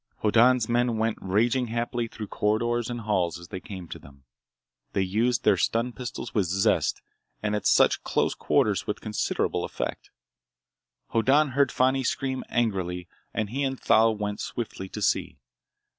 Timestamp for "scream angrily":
12.03-13.07